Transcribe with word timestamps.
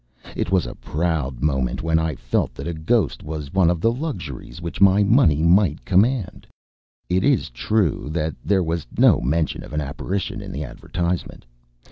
It 0.35 0.49
was 0.51 0.65
a 0.65 0.73
proud 0.73 1.43
moment 1.43 1.83
when 1.83 1.99
I 1.99 2.15
felt 2.15 2.55
that 2.55 2.65
a 2.65 2.73
ghost 2.73 3.21
was 3.21 3.53
one 3.53 3.69
of 3.69 3.81
the 3.81 3.91
luxuries 3.91 4.59
which 4.59 4.81
my 4.81 5.03
money 5.03 5.43
might 5.43 5.85
command. 5.85 6.47
It 7.07 7.23
is 7.23 7.51
true 7.51 8.09
that 8.11 8.33
there 8.43 8.63
was 8.63 8.87
no 8.97 9.21
mention 9.21 9.63
of 9.63 9.73
an 9.73 9.79
apparition 9.79 10.41
in 10.41 10.51
the 10.51 10.63
advertisement. 10.63 11.45